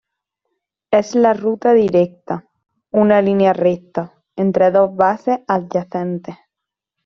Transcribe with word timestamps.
Es 0.89 1.13
la 1.13 1.35
ruta 1.35 1.73
directa 1.75 2.49
-una 2.91 3.21
línea 3.21 3.53
recta- 3.53 4.13
entre 4.35 4.71
dos 4.71 4.95
bases 4.95 5.41
adyacentes. 5.47 6.37